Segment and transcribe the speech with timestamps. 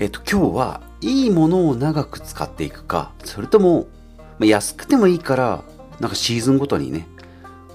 [0.00, 3.86] えっと、今日はいいものを長く使っていくか、それとも、
[4.38, 5.62] まあ、安くてもいいから、
[6.00, 7.06] なんかシーズンごとにね、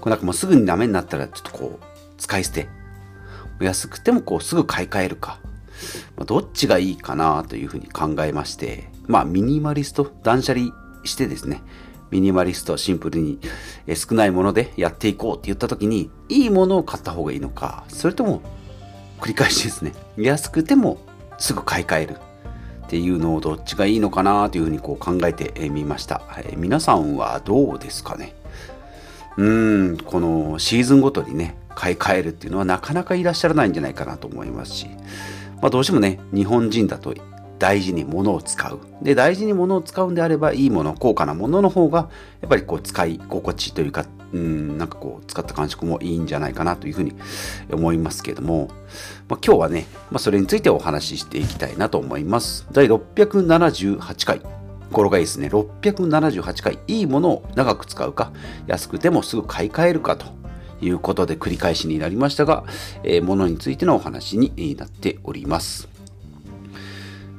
[0.00, 1.84] こうなんかもうすぐにダメになったらちょっとこう、
[2.18, 2.68] 使い捨て。
[3.60, 5.38] 安くてもこうすぐ買い替えるか。
[6.16, 10.72] まあ、どっちがいいかなというふうに考えまして、まあミニマリスト、断捨離
[11.04, 11.62] してですね、
[12.10, 13.38] ミニマリストシンプルに
[13.94, 18.42] 少ないものでやっていこうって言った時に、いいものを買った方がいいのか、それとも
[19.20, 20.98] 繰り返しですね、安くても
[21.38, 22.16] すぐ買い替える
[22.86, 26.22] っていうのをどっちがいいのかなというふうにこう考えてみました。
[26.38, 28.32] えー、皆さんはどうですかね？
[29.36, 29.50] う
[29.92, 34.86] ん、このシーズンごとにね、買い替えるっていうのはなかなかいらっしゃらないんじゃないかなと思いますし、
[35.60, 37.12] まあ、どうしてもね、日本人だと
[37.58, 38.78] 大事に物を使う。
[39.02, 42.08] で、大事に物を使うんであれば、いいもの、高価なものの方が、
[42.40, 47.14] やっぱりこう、使い心地というか、うん、なんかこう、使った感触もいいんじゃないかなというふうに
[47.72, 48.68] 思いますけども、
[49.28, 52.66] まあ、今日はね、まあ、それについてお話ししていきたいなと思います。
[52.72, 54.40] 第678回。
[54.92, 55.48] これがいいですね。
[55.48, 56.78] 678回。
[56.86, 58.32] いいものを長く使うか、
[58.66, 60.26] 安くてもすぐ買い替えるかと
[60.80, 62.64] いうことで繰り返しになりましたが、
[63.02, 65.95] えー、ものについてのお話になっております。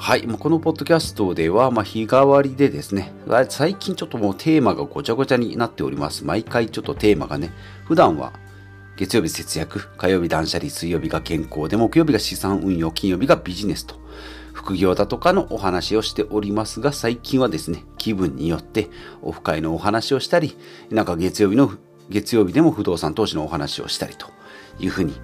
[0.00, 0.22] はい。
[0.22, 3.12] このポッドキャストでは、まあ、日替わりでですね、
[3.48, 6.24] 最近ちょっともうテーマがごちゃごちゃになっております。
[6.24, 7.50] 毎回ちょっとテーマがね、
[7.84, 8.32] 普段は
[8.96, 13.96] 月曜日節約、火曜日断捨離、水曜日が健康で、木曜日が資産運用、金曜日がビジネスと、
[14.52, 18.88] 副業だとかのお話をしておりますが、最近はですね、気分によって
[19.20, 20.56] オフ会のお話をしたり、
[20.90, 21.72] なんか月曜日の、
[22.08, 24.28] 月曜日でも不動産投資のお話をしたりと
[24.78, 25.14] いうふうに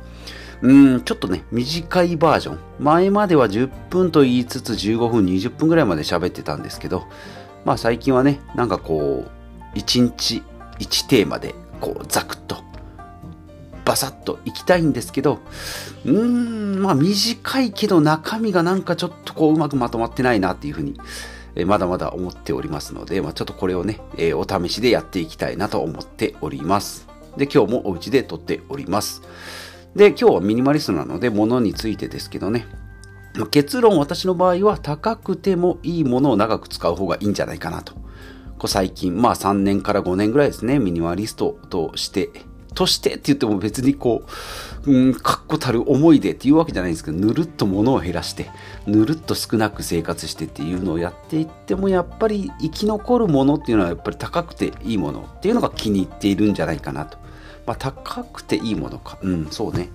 [0.63, 2.59] うん、ちょっとね、短いバージョン。
[2.79, 7.05] 前までは10分と言いつつ15分、20分ぐらいまで喋ってたんですけど、
[7.65, 9.27] まあ最近はね、なんかこ
[9.75, 10.43] う、1日
[10.79, 12.57] 1テーマで、こう、ザクッと、
[13.85, 15.41] バサッといきたいんですけど、
[16.05, 20.99] うーん、まあ短いけど中身がなんかちょっとこううまくまとまってないなっていうふうに、
[21.57, 27.07] えまだまだ思っておりますので、まあ、ちょっとこれをね、えー、お試しでやっていきたいなと思っております。
[27.37, 29.23] で、今日もお家で撮っております。
[29.97, 32.67] で、今日はミニマリストなので、物についてですけどね。
[33.51, 37.95] 結論、私の場合は高くてもいいものを長く使う方がいいんじゃないかなと。
[38.59, 42.31] こう最近、まあ3年から5年ぐらいですね、ミニマリストとして、
[42.75, 44.25] としてって言っても別にこ
[44.85, 48.51] う、うん、確固たる思いでっていうわけじゃないんですけど、ぬるっと物を減らして、
[48.87, 57.19] ぬるっと少なく生活してっていうのをやっていっても、やっぱり生き残るものっていうのはやっぱり高くていいものっていうのが気に入っているんじゃないかなと。
[57.67, 59.19] まあ、高くていいものか。
[59.23, 59.91] うん、そうね。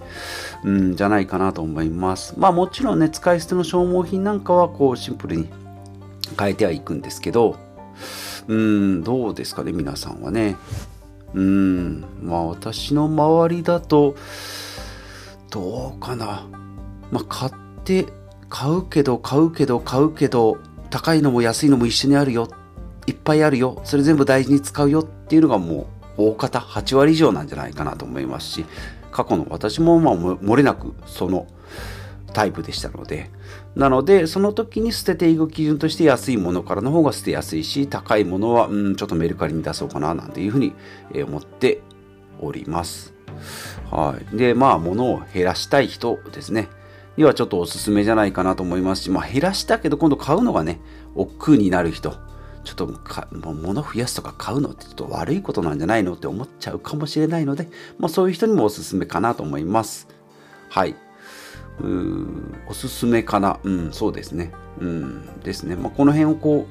[0.64, 2.34] うん、じゃないかなと思います。
[2.38, 5.50] まあもちろんね、使い捨ての消耗品なんかはこうシンプルに
[6.38, 7.58] 変えてはいくんですけど、
[8.48, 10.56] うん、どうですかね、皆さんはね。
[11.34, 14.16] うん、まあ私の周りだと、
[15.52, 16.48] どうかな。
[17.12, 17.52] まあ買っ
[17.84, 18.08] て、
[18.50, 20.58] 買うけど、買うけど、買うけど、
[20.90, 22.48] 高いのも安いのも一緒にあるよ。
[23.06, 23.80] いっぱいあるよ。
[23.84, 28.66] それ全部大事に使うよっていうのがもう大方8割以上なんじゃないかなと思いますし
[29.12, 31.48] 過去の私もまあ漏れなくその
[32.34, 33.30] タイプでしたので
[33.76, 40.74] なのでその時に捨てていく基準として安いものからの方が捨てやすいし高いものはうんちょっとメルカリに出そうかななんていうふうに
[41.26, 41.82] 思って
[42.42, 43.14] おります。
[43.92, 44.38] はい。
[44.38, 46.68] でまあ物を減らしたい人ですね。
[47.18, 50.80] にはちょっとおすすめじゃないかなと思いますしまあ減らしたけど今度買うのがね
[51.16, 52.29] 億劫になる人。
[52.64, 60.08] ちょっとかもう物増やすとか買うのってちょっと悪いことなんじゃないのって思っちゃうかもしれないので、まあ、そういう人にもおすすめかなと思います。
[60.70, 60.96] はい。
[61.82, 63.60] うおすすめかな。
[63.64, 64.52] うん、そうですね。
[64.80, 65.76] うん、ですね。
[65.76, 66.68] まあ、この辺をこ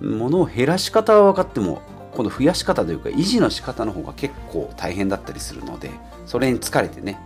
[0.00, 5.90] う、物を減らし方は分かっても、この増やし方というか維持の仕方の方が結構大変だったりするので、
[6.26, 7.20] それに疲れてね、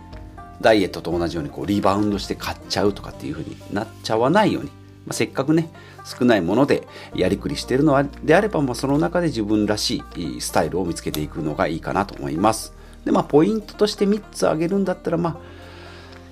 [0.61, 5.69] ダイエットと同じようにこうリバウンドして買っちゃうとかっていう風になっちゃわないように、まあ、せっかくね、
[6.05, 12.73] 少ないものでやりくりしているのであれば、まあ、その中で自分らしいスタイルを見つけていくのがいいかなと思います。
[13.05, 15.41] で、まあ、ポイントとして3つ挙げるんだったら、ま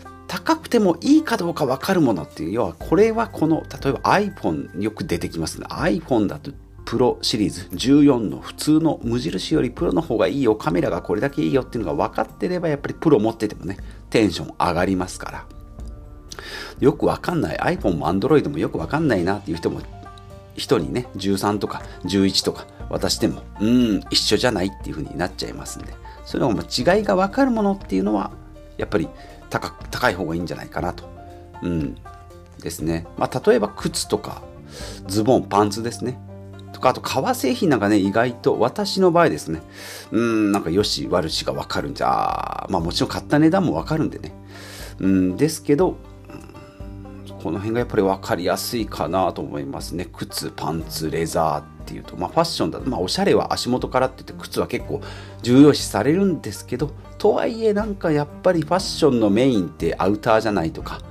[0.05, 5.67] あ、高くてもいいかどうか分かるものっていう、要はこれはこの、例えば iPhone よく出てきますね。
[5.69, 6.51] iPhone だと
[6.85, 13.77] プロシリーズ14の普通の無印よりプロの方がいいよ、カメラがこれだけいいよっていうのが分かってれば、やっぱりプロ持っててもね、
[14.09, 15.60] テンション上がりますから。
[16.79, 17.57] よくわかんない。
[17.57, 19.81] iPhone も Android もよくわかんないなっていう人も
[20.55, 25.93] 人にね13とか11とか渡してもうん一緒じゃないっていう風になっちゃいますんで。
[26.25, 28.31] それは違いがわかるものっていうのは
[28.77, 29.09] やっぱり
[29.49, 31.03] 高高い方がいいんじゃないかなと。
[31.61, 31.97] うん。
[32.61, 33.05] ですね。
[33.17, 34.41] まあ例えば靴とか
[35.07, 36.19] ズボンパンツですね。
[36.73, 39.61] とかあと革製品なんかね意外と私の場合ですね。
[40.11, 42.67] うんなんかよし悪しがわかるんじゃ。
[42.69, 44.33] まあもちろん買った値段もわかるんでね。
[44.99, 45.97] うんですけど
[47.41, 50.07] この辺がやっぱり分かりやすいかなと思いますね。
[50.13, 52.15] 靴パンツレザーっていうと。
[52.15, 55.01] まあファッションだとまあおしゃれは足元からって言って靴は結構
[55.41, 61.01] 重要視されるんですけどとはいえなんかやっぱりファッションのメインってアウターじゃないとか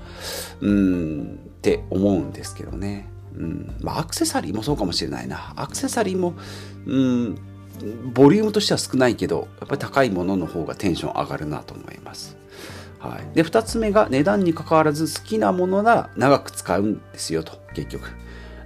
[0.61, 3.09] うんって思うんですけどね。
[3.37, 3.77] うん。
[3.81, 5.53] まあアクセサリーもそうかもしれないな。
[5.56, 6.35] アクセサリーも
[6.87, 7.38] うん
[8.12, 12.39] ボリュームとしては少ないけどやっぱり高いものの方がテンション上がるなと思います。
[13.00, 18.11] はい、で2つ目が値段にかかわらず好きなものなら長く使うんですよと結局。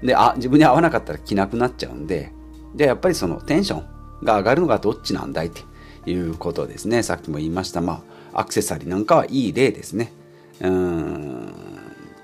[0.03, 2.31] であ自分に合わなかったら着なくなっちゃうんで
[2.75, 7.03] でやっぱりそのテンションが上がるのがどっちなんだいっていうことですね。
[7.03, 7.81] さっきも言いました。
[7.81, 8.03] ま
[8.33, 10.13] あアクセサリーなんかはいい例ですね。
[10.61, 11.53] うん。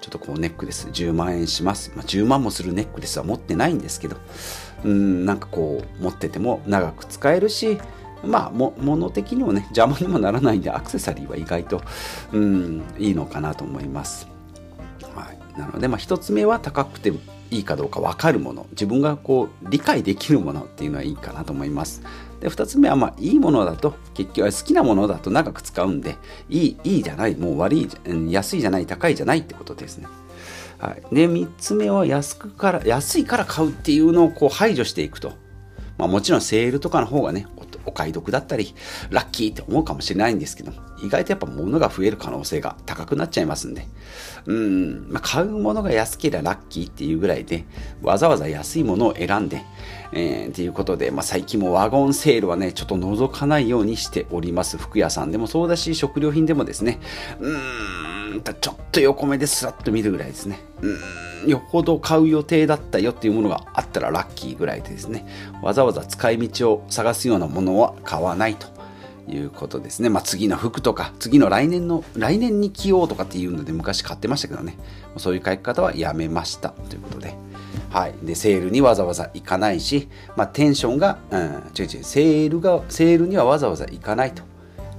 [0.01, 4.17] ちょっとこうネックレス10万円します、まあ、10万もするネックレスは持ってないんですけど。
[4.85, 7.79] うんなんかこう持ってても長く使えるし
[8.25, 11.83] まあ物的にもね邪魔にもならないんでアクセサリーは意外と
[12.33, 14.29] うんいいのかなと思います、
[15.15, 17.13] はい、なのでまあ1つ目は高くて
[17.51, 18.67] いいかどうか分かるもの。
[18.71, 22.03] 自分がこう理解できるものっていうのはいいかなと思います。
[22.41, 26.17] で2つ目はまあいいものだと結局は好きなものだと長く使うんで
[26.49, 27.89] いいいいじゃないもう悪い
[28.29, 30.07] 安いじゃない高いじゃないってことですね。
[30.79, 35.35] はい、で3つ目は安くから安いから買うっていうのをこう排除していくと、
[35.99, 38.75] まあ、もちろんセールとかの方がねおお買い得だったり、
[39.11, 40.73] ラッキーって思うかもしれないんですけど、
[41.03, 43.87] 意外とやっぱ物が増える可能性が高くなっちゃいますんで、
[44.47, 47.65] うん、まあ、買うものが安ければラッキーっていうぐらいで、
[48.03, 49.63] わざわざ安いものを選んで、
[50.13, 54.77] えー、っていうことで、まあ、最近もワゴンセールはね、ちょっと覗かないようにしております。
[54.77, 57.01] 服屋さんでもそうだし、食料品でもですね、
[57.41, 58.10] うー
[58.41, 60.61] ん、ちょっと横目ですらっと見るぐらいですね。
[60.83, 60.99] うん
[61.47, 65.27] よほど買う予定だったよっていうものがあったらラッキーぐらいでですね、
[65.63, 68.67] わざわざ使い道を探すようなものは買わないと
[69.29, 70.09] いうことですね。
[70.09, 74.77] まあ、次の服とか、次の来年の、来年に着ようとかっていうので昔買ってましたけどね、
[75.17, 77.35] そういう買い方はやめましたということで。
[77.91, 78.15] はい。
[78.23, 84.43] で、セールにわざわざ行かないし、まあ、テンションが、うん、違う違う、セールが、セールにはわざわざ行かないと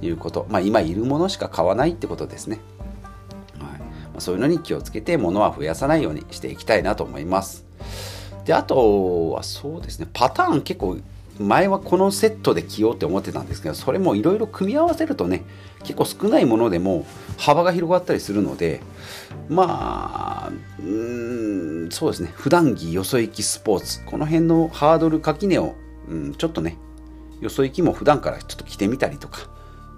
[0.02, 0.46] いうこと。
[0.50, 2.60] まあ、今いるものしか買わないってことですね。
[4.18, 7.64] そういうのに気をつけて物は増やさないようにしていきたいなと思います。
[8.44, 10.98] で、あとはそうですね、パターン結構
[11.38, 15.44] 前はこのセットで着ようって思ってたんですけど、それもいろいろ組み合わせるとね、
[15.82, 17.06] 結構少ないものでも
[17.38, 18.80] 幅が広がったりするので、
[19.48, 25.74] まあ、うーん、そうですね、普段着、よそ行きスポーツ、この辺のハードル垣根を、
[26.08, 26.76] うん、ちょっとね、
[27.40, 29.48] よそ行きも普段からちょっと着てみたりとか、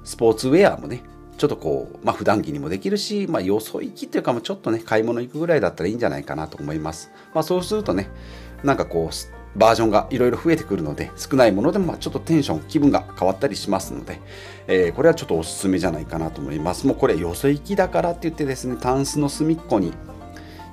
[0.04, 1.02] スポーツウェアもね、
[1.36, 7.10] ちょっとこう、まあ、普段着にもできるし、まあ、よそ行きっていうか、もちょっとね、買い物行くぐらいだったらいいんじゃないかなと思います。
[7.34, 8.08] まあ、そうするとね、
[8.62, 14.20] なんかこう、バージョンがいろいろ増えてくるので、少ないものでもちょっとテンション、気分が変わったりしますので、
[14.66, 16.86] えー、これはちょっとおすすめじゃないかなと思います。
[16.86, 19.92] もうこれ、よそ行きだからって言ってですね、タンスの隅っこに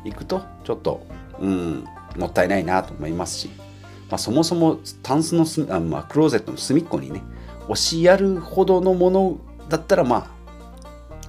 [0.03, 1.05] 行くと、ちょっと、
[1.39, 1.85] うん、
[2.17, 3.49] もったいないなと思いますし、
[4.09, 7.21] まあ、そもそもタンスのあ、まあ、クローゼットの隅っこにね、
[7.67, 9.37] 押しやるほどのもの
[9.69, 10.40] だったら、まあ、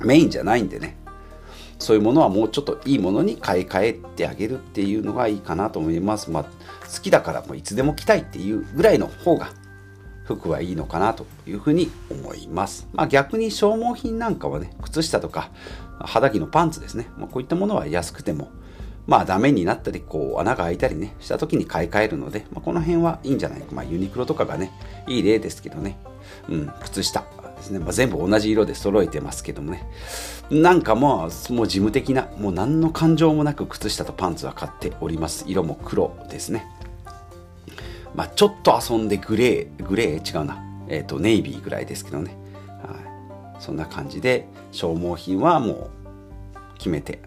[0.04, 0.96] メインじゃないんでね
[1.82, 6.31] そういうものはもうちょっといいものに買い替えてあげるっていうのがいいかなと思います。
[6.31, 6.50] まあ、好
[7.02, 9.50] きだからもういつでも着たいっていうぐらいの方が
[10.25, 12.88] 服はいいのかなというふうに思います。
[12.93, 15.50] まあ、逆に消耗品なんかはね、靴下とか
[15.98, 17.08] 肌着のパンツですね。
[17.19, 18.50] まあ、こういったものは安くても
[19.08, 23.67] まあダメになったり、こう穴が開いたりね、した時に買い替えるので、まあ、この辺はいいんじゃないか。
[23.72, 24.70] まあユニクロとかがね、
[25.08, 25.98] いい例ですけどね。
[26.48, 27.24] うん、靴下
[27.62, 27.78] ですね。
[27.78, 29.86] まあ、全部同じ色で揃えてますけどもね。
[30.50, 35.44] なんかまあ、もう事務的な、もう何の感情もなく靴下とパンツは買っております。
[35.46, 36.66] 色も黒ですね。
[38.14, 40.62] まあちょっと遊んでグレー、グレー違うな。
[40.88, 42.36] えっ、ー、と、ネイビーぐらいですけどね。
[42.82, 43.62] はい。
[43.62, 45.90] そんな感じで、消耗品はも
[46.54, 47.20] う決めて、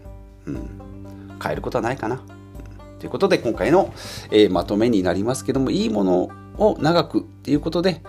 [0.46, 0.68] うん。
[1.42, 2.20] 変えることはないかな。
[2.98, 3.92] ということで今回の、
[4.30, 8.02] えー、まとめになりますけどもいいものを長くっていうことで、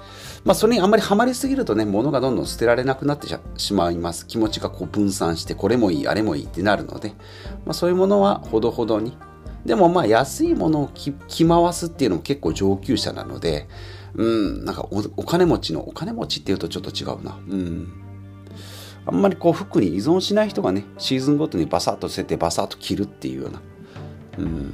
[0.48, 3.28] まあ、それにあんまりハマりすぎるとね物がどんどん捨てられなくなって
[3.58, 4.26] しまいます。
[4.26, 7.10] 気持ちがこう分散してこれもいいあれもいいってなるので、
[7.66, 9.18] まあ、そういうものはほどほどに。
[9.66, 11.14] でもまあ安いものを着
[11.46, 13.68] 回すっていうのも結構上級者なので
[14.14, 17.38] うんなんかお金持ちのお金持ちっていうとちょっと違うな。
[17.50, 17.92] うん。
[19.06, 23.62] あんまりこう服に依存しない人がねシーズンごとにバサッと捨ててバサッと着るっていうような。
[24.38, 24.74] うん。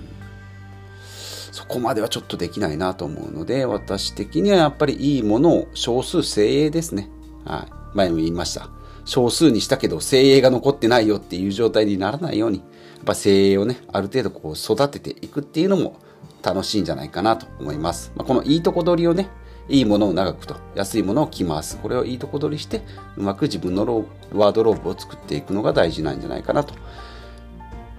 [1.53, 7.11] そこまではちょっとできないなと思うので私的にはやっぱりいいものを少数精鋭ですね。
[7.45, 7.95] はい。
[7.95, 8.71] 前も言いました。
[9.05, 15.99] 少数にしたけど精鋭が残ってないよっていう状態にならないようにやっぱ精鋭をねある程度こう育てていくっていうのも
[16.41, 19.29] 楽しいんじゃないかなと思います、まあ、このいいとこ取りをね
[19.69, 21.77] いいものを長くと安いものを着回す。
[21.77, 22.81] これをいいとこ取りして
[23.15, 23.85] うまく自分の
[24.33, 26.73] ワードローブを作っていくのが大事なんじゃないかなと。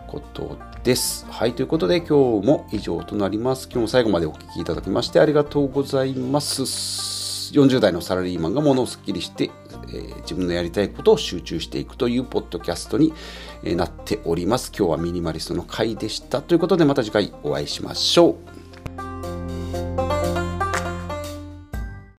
[0.09, 1.27] ことです。
[1.31, 3.69] はい、ということで今日も以上となります。
[3.71, 6.63] 今日も最後までお聴きいただきましてありがとうございます。
[7.55, 9.51] 40代のサラリーマンが物をすっきりして、
[9.89, 13.15] えー、自分のやりたいことを集中していくというポッドキャストに
[13.63, 14.73] なっております。
[14.77, 16.43] 今日はミニマリストの回でした。
[16.43, 18.64] ということでまた次回お会いしましょう。